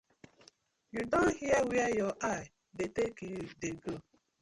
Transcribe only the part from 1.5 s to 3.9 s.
where yur eye dey tak you dey